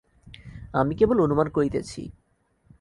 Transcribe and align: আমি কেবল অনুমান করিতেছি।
আমি 0.73 0.93
কেবল 0.95 1.17
অনুমান 1.19 1.47
করিতেছি। 1.49 2.01